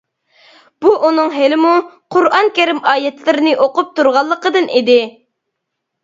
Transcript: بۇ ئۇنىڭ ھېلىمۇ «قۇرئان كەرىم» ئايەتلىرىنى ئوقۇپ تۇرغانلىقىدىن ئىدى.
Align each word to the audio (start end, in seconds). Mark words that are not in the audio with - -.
بۇ 0.83 0.91
ئۇنىڭ 1.07 1.27
ھېلىمۇ 1.33 1.73
«قۇرئان 2.15 2.49
كەرىم» 2.59 2.79
ئايەتلىرىنى 2.91 3.53
ئوقۇپ 3.65 3.91
تۇرغانلىقىدىن 3.99 4.71
ئىدى. 4.79 4.97